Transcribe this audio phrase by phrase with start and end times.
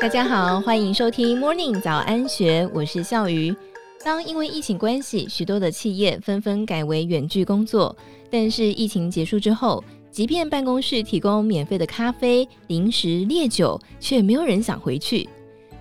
[0.00, 3.54] 大家好，欢迎收听 Morning 早安学，我是笑鱼。
[4.02, 7.94] 当因为疫情关系，许多的企业纷纷改为远距工作，
[8.30, 15.28] 但是疫情结束之后，即便办公室提供免费的咖啡、零食、烈酒，却没有人想回去。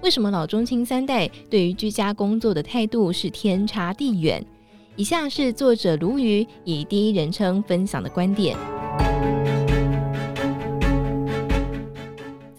[0.01, 4.45] 为什么老中青三代对于居家工作的态度是天差地远？
[4.97, 8.57] 以下是作者卢鱼以第一人称分享的观点。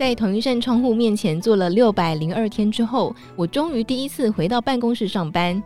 [0.00, 5.62] 在同一扇窗户面前坐了六百零二天之后，我终于第一次回到办公室上班。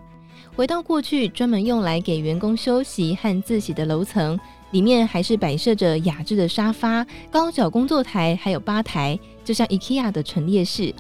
[0.57, 4.37] 回到过去专门用来给员工休息和自习的楼层，
[4.73, 10.93] 里面还是摆设着雅致的沙发、高脚工作台，还有吧台，就像 IKEA 的陈列室。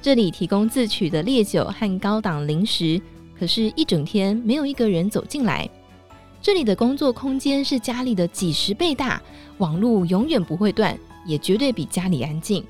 [0.00, 2.98] 这里提供自取的烈酒和高档零食，
[3.38, 5.68] 可是，一整天没有一个人走进来。
[6.40, 9.20] 这里的工作空间是家里的几十倍大，
[9.58, 12.64] 网络永远不会断，也绝对比家里安静。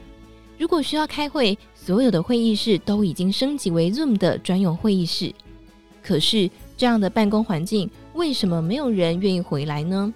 [0.59, 5.33] 如果需要开会，所有的会议室都已经升级为 Zoom 的专用会议室。
[6.03, 10.13] 可是这样的办公环境，为什么没有人愿意回来呢？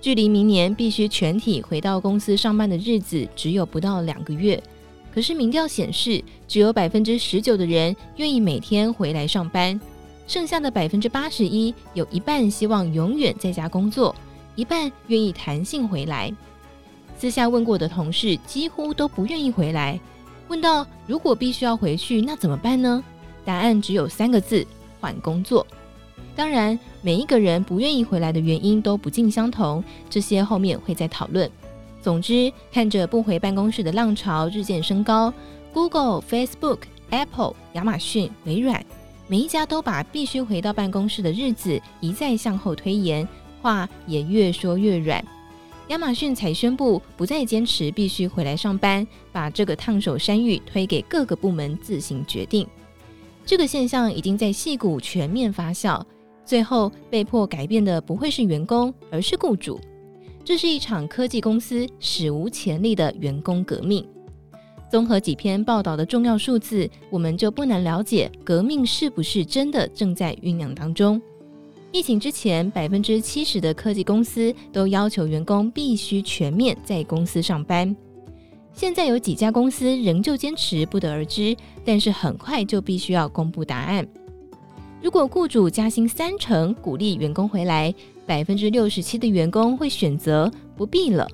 [0.00, 4.62] 距离明年必须全体回到公司上班的日子只有不到两个月。
[5.12, 9.80] 可是民调显示，只有百分之十九的人愿意每天回来上班，
[10.28, 14.14] 剩下的百分之八十一，有一半希望永远在家工作，
[14.54, 16.32] 一半愿意弹性回来。
[17.18, 19.98] 私下问过的同事几乎都不愿意回来。
[20.48, 23.02] 问到如果必须要回去，那怎么办呢？
[23.44, 24.66] 答案只有三个字：
[25.00, 25.66] 换工作。
[26.34, 31.50] 当然，每一个人不愿意回来的原因都不尽相同，这些后面会再讨论。
[32.02, 35.32] 总之，看着不回办公室的浪潮日渐升高
[35.72, 36.80] ，Google、Facebook、
[37.10, 38.84] Apple、亚马逊、微软，
[39.26, 43.26] 每一家都把必须回到办公室的日子一再向后推延，
[43.62, 45.24] 话也越说越软。
[45.88, 52.66] 亚马逊才宣布不再坚持必须回来上班，把这个烫手山芋推给各个部门自行决定。
[53.44, 56.02] 这个现象已经在矽谷全面发酵，
[56.44, 59.80] 最后被迫改变的不会是员工，而是雇主。
[60.44, 64.04] 这是一场科技公司史无前例的员工革命。
[64.90, 71.20] 综合几篇报道的重要数字，我们就不难了解革命是不是真的正在酝酿当中。
[71.96, 77.96] 疫情之前，百分之七十的科技公司都要求员工必须全面在公司上班。
[78.74, 81.56] 现在有几家公司仍旧坚持不得而知，
[81.86, 84.06] 但是很快就必须要公布答案。
[85.00, 87.94] 如果雇主加薪三成，鼓励员工回来，
[88.26, 91.26] 百分之六十七的员工会选择不必了。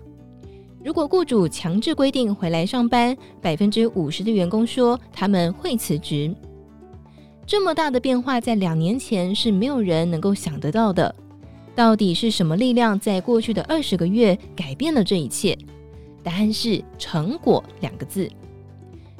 [0.84, 6.32] 如果雇主强制规定回来上班，百分之五十的员工说他们会辞职。
[7.46, 11.14] 这么大的变化，在两年前是没有人能够想得到的。
[11.74, 15.56] 到底是什么力量在过去的二十个月改变了这一切？
[16.22, 18.30] 答案是“成果”两个字。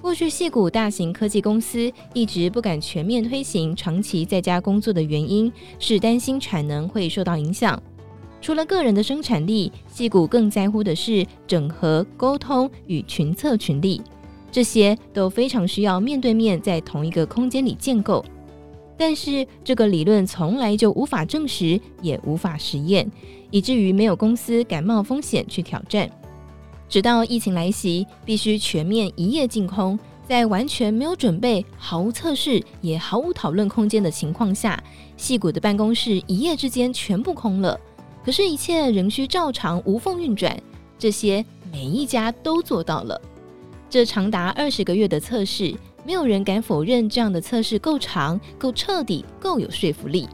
[0.00, 7.80] 过去戏谷大型科技公司一直不敢全面推行长期在家工作的原因，是担心产能会受到影响。
[8.40, 14.02] 除了个人的生产力，戏谷更在乎的是整合、沟通与群策群力。
[14.52, 18.22] 这些都非常需要面对面在同一个空间里建构，
[18.98, 23.10] 但是这个理论从来就无法证实，也无法实验，
[23.50, 26.08] 以至于没有公司敢冒风险去挑战。
[26.86, 29.98] 直到疫情来袭，必须全面一夜净空，
[30.28, 34.78] 在完全没有准备、毫无测试、也毫无讨论空间的情况下，
[35.16, 37.80] 矽谷的办公室一夜之间全部空了。
[38.22, 40.54] 可是，一切仍需照常无缝运转，
[40.98, 41.42] 这些
[41.72, 43.18] 每一家都做到了。
[43.92, 50.26] 这长达二十个月的测试，没有人敢否认这样的测试够长、够彻底、够有说服力。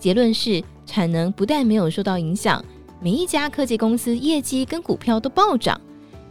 [0.00, 2.60] 结论是，产能不但没有受到影响，
[3.00, 5.80] 每一家科技公司业绩跟股票都暴涨，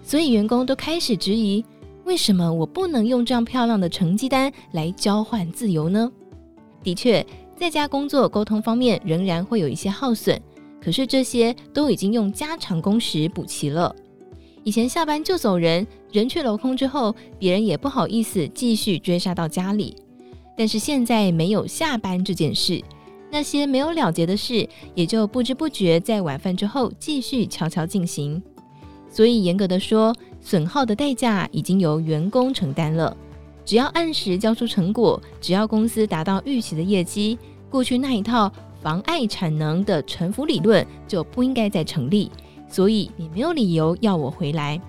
[0.04, 1.64] 所以员工都开始质疑：
[2.04, 6.12] 为什么我不能用这样漂亮的成绩单来交换自由呢？
[6.84, 7.26] 的确，
[7.56, 10.38] 在家工作沟通方面仍然会有一些耗损，
[10.84, 13.96] 可是这些都已经用加长工时补齐了。
[14.64, 19.96] 以前下班就走人，人去楼空之后，别人也不好意思继续追杀到家里。
[20.56, 22.80] 但是现在没有下班这件事，
[23.32, 28.42] 那些没有了结的事，也就不知不觉在晚饭之后继续悄悄进行。
[29.10, 33.18] 所以严格的说，损耗的代价已经由员工承担了。
[33.66, 37.38] 只要按时交出成果，只要公司达到预期的业绩，
[37.70, 42.30] 过去那一套妨碍产能的沉浮理论就不应该再成立。
[42.72, 44.82] 所以你没有理由要我回来。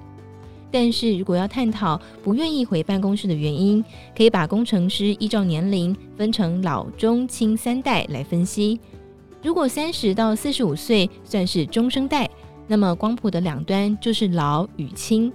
[0.71, 3.85] 但是如果要探讨不愿意回办公室的原因，
[4.17, 8.81] 可以把工程师依照年龄分成老中青三代来分析。
[9.43, 12.31] 如果三十到四十五岁算是中生代，
[12.67, 15.31] 那么光谱的两端就是老与青。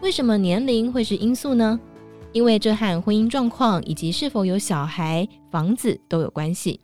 [0.00, 1.78] 为什么年龄会是因素呢？
[2.32, 6.80] 因为这和婚姻状况以及是否有小孩、房子都有关系。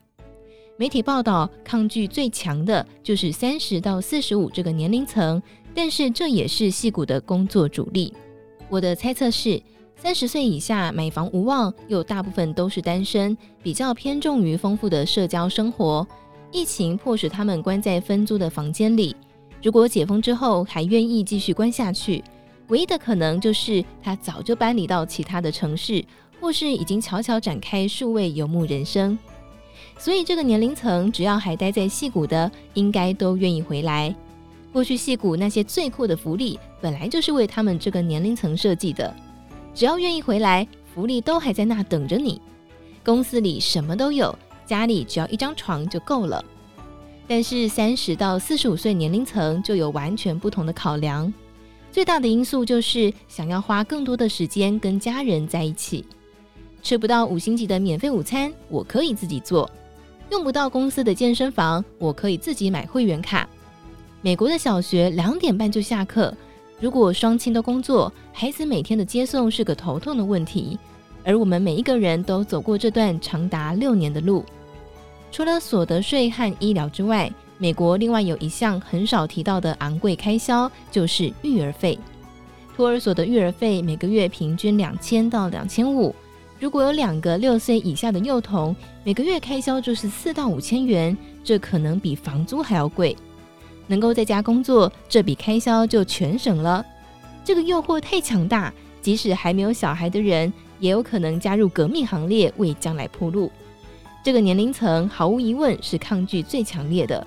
[0.78, 5.43] 媒体报道，抗拒最强的就是三十到四十五这个年龄层，
[5.75, 8.12] 但是这也是戏骨的工作主力。
[8.69, 9.58] 我的猜测是，
[9.96, 16.06] 三十岁以下买房无望，又大部分都是单身，比较偏重于丰富的社交生活。
[16.52, 19.17] 疫情迫使他们关在分租的房间里，
[19.62, 22.22] 如果解封之后还愿意继续关下去。
[22.69, 26.05] 唯一的可能就是他早就搬离到其他的城市，
[26.38, 29.19] 或是已经悄悄展开数位游牧人生。
[29.98, 34.14] 所以这个年龄层只要还待在戏谷的，应该都愿意回来。
[34.72, 39.14] 过去戏谷那些最酷的福利，本来就是为他们这个年龄层设计的。
[39.75, 42.40] 只要愿意回来，福利都还在那等着你。
[43.04, 46.44] 公司里什么都有，家里只要一张床就够了。
[47.26, 51.32] 但是三十到四十五岁年龄层就有完全不同的考量。
[51.90, 56.04] 最大的因素就是想要花更多的时间跟家人在一起，
[56.82, 59.66] 吃不到五星级的免费午餐，我可以自己做；
[60.31, 63.49] 用不到公司的健身房，我可以自己买会员卡。
[64.23, 66.34] 美国的小学两点半就下课，
[66.81, 70.78] 如果双亲都工作，孩子每天的接送是个头痛的问题。
[71.25, 74.44] 而我们每一个人都走过这段长达六年的路，
[75.32, 77.32] 除了所得税和医疗之外。
[77.58, 81.99] 美国另外有一项很少提到的昂贵开销，就是育儿费。
[82.76, 86.14] 托儿所的育儿费每个月平均两千到两千五，
[86.58, 88.75] 如果有两个六岁以下的幼童，
[89.05, 93.14] 每个月开销就是四到五千元，这可能比房租还要贵。
[93.87, 96.85] 能够在家工作，这笔开销就全省了。
[97.44, 98.73] 这个诱惑太强大，
[99.03, 100.50] 即使还没有小孩的人，
[100.81, 103.53] 也有可能加入革命行列，为将来铺路。
[104.25, 107.25] 这个年龄层毫无疑问是抗拒最强烈的。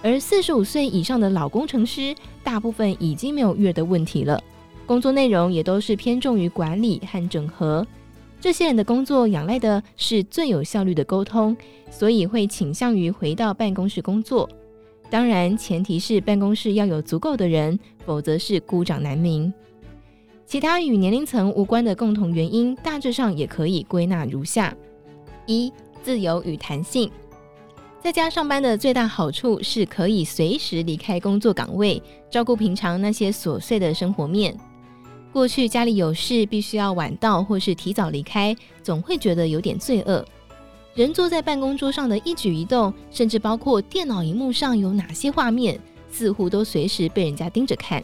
[0.00, 2.14] 而四十五岁以上的老工程师，
[2.44, 4.40] 大部分已经没有育儿的问题了，
[4.86, 7.84] 工作内容也都是偏重于管理和整合。
[8.40, 11.56] 这些人的工作仰赖的是最有效率的沟通，
[11.90, 14.48] 所以会倾向于回到办公室工作。
[15.10, 19.52] 当然，前提是办公室要有足够的人，否则是孤掌难鸣。
[20.46, 24.74] 其他与年龄层无关的共同原因，大致上也可以归纳如下：
[25.46, 27.10] 一、自由与弹性。
[28.00, 32.00] 在家上班的最大好处是可以随时离开工作岗位，
[32.30, 34.56] 照顾平常那些琐碎的生活面。
[35.38, 40.24] 过去家里有事必须要晚到或是提早离开，总会觉得有点罪恶。
[40.96, 45.78] 人坐在办公桌上的一举一动，甚至包括电脑荧幕上有哪些画面，
[46.10, 48.02] 似乎都随时被人家盯着看。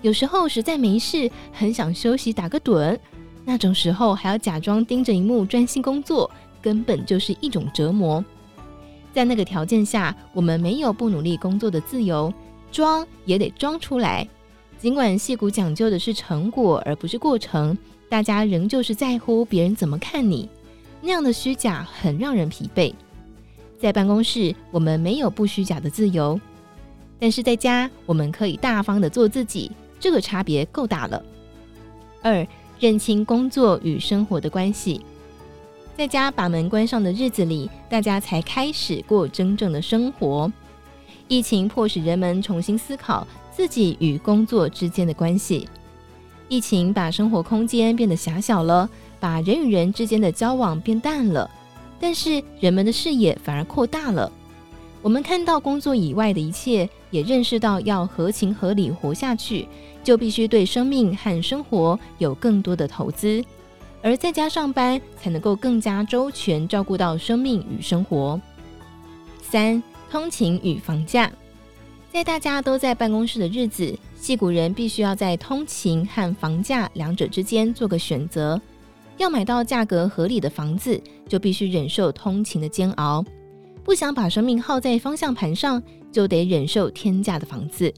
[0.00, 2.98] 有时候实在没事，很想休息打个盹，
[3.44, 6.30] 那种时候还要假装盯着荧幕专心工作，
[6.62, 8.24] 根本就是一种折磨。
[9.12, 12.32] 在那个条件下，我们没有不努力工作的自由，
[12.72, 14.26] 装也得装出来。
[14.78, 17.76] 尽管戏骨讲究的是成果而不是过程，
[18.08, 20.48] 大家仍旧是在乎别人怎么看你。
[21.00, 22.92] 那样的虚假很让人疲惫。
[23.78, 26.38] 在办公室，我们没有不虚假的自由，
[27.18, 29.70] 但是在家，我们可以大方的做自己。
[29.98, 31.22] 这个差别够大了。
[32.22, 32.46] 二，
[32.78, 35.00] 认清工作与生活的关系。
[35.96, 40.52] 在家把门关上的日子里，大家才开始过真正的生活。
[41.28, 45.68] 疫情迫使人们重新思考自己与工作之间的关系。
[46.48, 48.88] 疫情把生活空间变得狭小了，
[49.20, 51.48] 把人与人之间的交往变淡了，
[52.00, 54.30] 但是人们的视野反而扩大了。
[55.00, 59.68] 我们看到工作以外的一切，也认识到要合情合理活下去，
[60.02, 63.44] 就必须对生命和生活有更多的投资。
[64.02, 68.38] 而在家上班才能够更加周全照顾到生命与生活。
[69.42, 71.30] 三、通勤与房价，
[72.14, 78.60] 在大家都在办公室的日子，戏谷人必须要在通勤和房价两者之间做个选择。
[79.16, 83.20] 要买到价格合理的房子，就必须忍受通勤的煎熬；
[83.82, 87.92] 不想把生命耗在方向盘上，就得忍受天价的房子。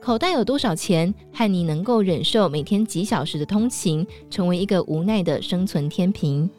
[0.00, 6.50] 口袋有多少钱，和你能够忍受每天几小时的通勤，成为一个无奈的生存天平。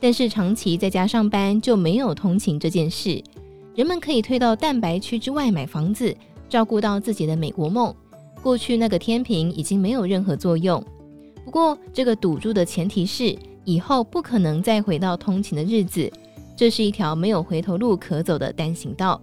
[0.00, 3.22] 但是长期在家上班就没有通勤这件事，
[3.74, 6.16] 人们可以退到蛋白区之外买房子，
[6.48, 7.94] 照顾到自己的美国梦。
[8.42, 10.82] 过去那个天平已经没有任何作用。
[11.44, 16.10] 不过这个赌注的前提是，以后不可能再回到通勤的日子，
[16.56, 19.20] 这是一条没有回头路可走的单行道。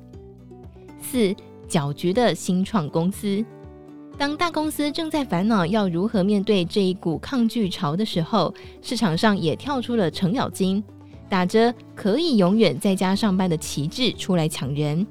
[1.01, 1.35] 四。
[1.67, 3.41] 搅局的新创公司，
[4.17, 10.83] 当大公司正在烦恼要如何面对这一股抗拒潮的时候，市场上也跳出了程咬金，
[11.31, 15.07] 打着可以永远在家上班的旗帜出来抢人。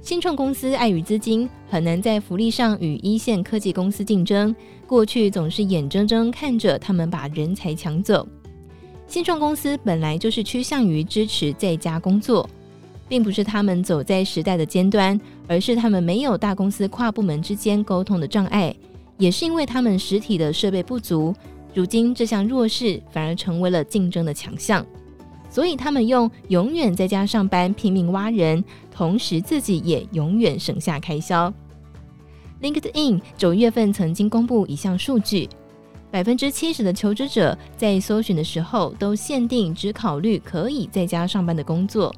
[0.00, 4.52] 新创公司碍于资金，很难在福利上与一线科技公司竞争。
[4.88, 8.26] 过去总是眼睁睁看着他们把人才抢走。
[9.06, 12.50] 新创公司本来就是趋向于支持在家工作，
[13.08, 18.74] 并不是他们走在时代的尖端，而是他们没有大公司跨部门之间沟通的障碍，
[19.16, 21.32] 也是因为他们实体的设备不足。
[21.72, 24.84] 如今这项弱势反而成为了竞争的强项。
[25.52, 31.52] 所以他们用永远在家上班拼命挖人，同时自己也永远省下开销。
[32.62, 35.46] LinkedIn 九月份曾经公布一项数据，
[36.10, 42.14] 百分之七十的求职者在搜寻的时候都限定只考虑可以在家上班的工作。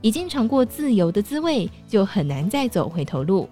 [0.00, 3.48] 已经尝过自由的滋味，就很难再走回头路。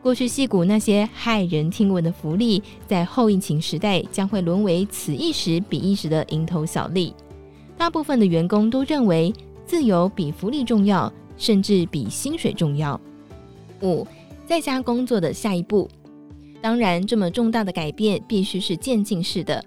[0.00, 7.12] 过去戏骨那些骇人听闻的福利，在后疫情时代将会沦为此一时彼一时的蝇头小利。
[7.78, 9.32] 大部分的员工都认为
[9.64, 13.00] 自由比福利重要，甚至比薪水重要。
[13.82, 14.04] 五，
[14.44, 15.88] 在家工作的下一步，
[16.60, 19.64] 当然这么重大的改变必须是渐进式的。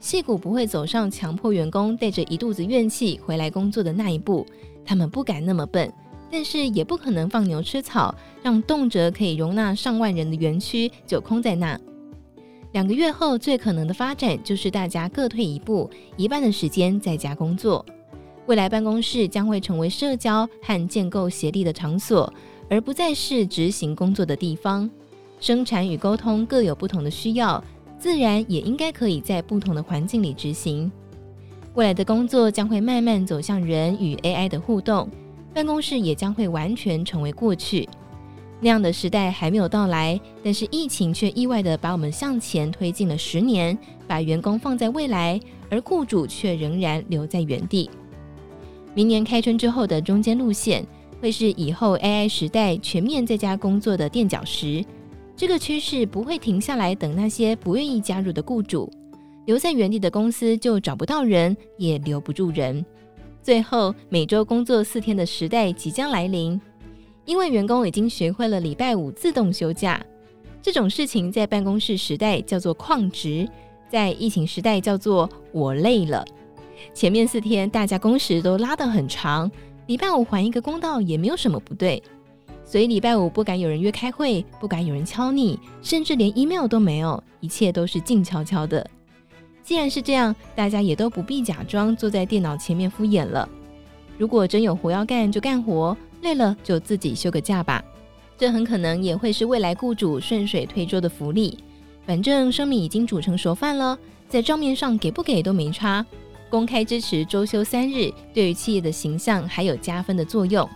[0.00, 4.46] 矽谷不会走上强迫员工带着一肚子怨气回来工作的那一步，
[4.82, 5.92] 他们不敢那么笨，
[6.30, 11.78] 但是也不可能放牛吃草，让动辄可以容纳上万人的园区就空在那。
[12.72, 17.84] 两个月后，最可能的发展就是大家各退一步，一半的时间在家工作。
[18.46, 22.32] 未来办公室将会成为社交和建构协力的场所，
[22.68, 24.88] 而不再是执行工作的地方。
[25.40, 27.62] 生产与沟通各有不同的需要，
[27.98, 30.90] 自然也应该可以在不同的环境里执行。
[31.74, 35.08] 未来的工作将会慢慢走向人与 AI 的互动，
[35.52, 37.88] 办公室也将会完全成为过去。
[38.62, 43.76] 那样的时代还没有到来，但是疫情却意外地把我们向前推进了十年，
[44.06, 45.40] 把员工放在未来，
[45.70, 47.88] 而雇主却仍然留在原地。
[48.94, 50.86] 明年开春之后的中间路线，
[51.20, 54.84] 会是以后 AI 时代全面在家工作的垫脚石。
[55.34, 58.92] 这个趋势不会停下来，等那些不愿意加入的雇主，
[59.46, 62.84] 留在原地的公司就找不到人，也留不住人。
[63.42, 66.60] 最后，每周工作四天的时代即将来临。
[67.24, 70.04] 因为员工已经学会了礼拜五自动休假，
[70.60, 73.48] 这种事情在办公室时代叫做旷职，
[73.88, 76.24] 在疫情时代叫做我累了。
[76.94, 79.50] 前面四天大家工时都拉得很长，
[79.86, 82.02] 礼拜五还一个公道也没有什么不对，
[82.64, 88.88] 所以礼拜五不敢有人约开会，不敢有人敲你，甚至连 email 都没有，一切都是静悄悄的。
[89.62, 93.48] 既然是这样，大家也都不必假装坐在电脑前面敷衍了。
[94.18, 95.96] 如果真有活要干，就干活。
[96.22, 97.84] 累了就自己休个假吧，
[98.36, 101.58] 这很可能也会是未来雇主顺水推舟的福利。
[102.06, 103.98] 反正生米已经煮成熟饭了，
[104.28, 106.04] 在账面上给不给都没差。
[106.48, 110.68] 公开支持周休三日，对于企业的形象还有加分的作用。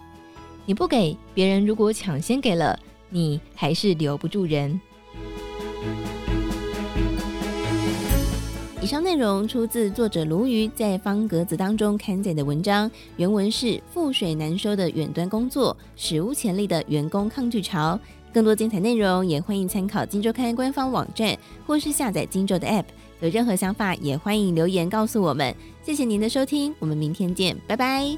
[0.66, 4.80] 你不给，别人如果抢先给了，你还是留不住人。
[8.85, 17.99] 以上内容出自作者鲈鱼在方格子当中刊载的文章，原文是“覆水难收的远端工作，史无前例的员工抗拒潮”。
[18.31, 21.35] 更多精彩内容也欢迎参考《今周刊》官方网站，
[21.67, 22.85] 或是下载《今周》的 App。
[23.21, 25.55] 有任何想法也欢迎留言告诉我们。
[25.83, 28.14] 谢谢您的收听，我们明天见，拜拜。